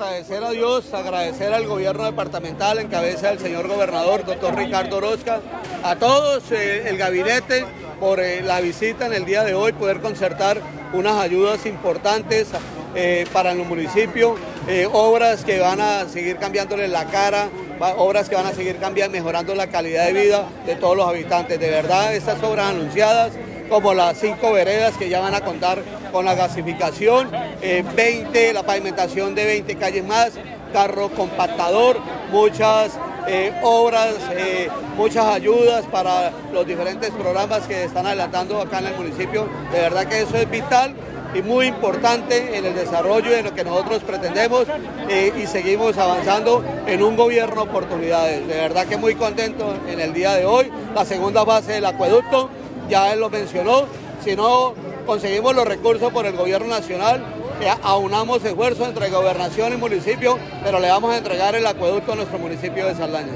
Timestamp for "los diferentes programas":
36.52-37.66